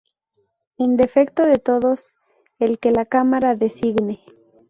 [0.79, 2.03] En defecto de todos,
[2.57, 4.19] el que la Cámara designe.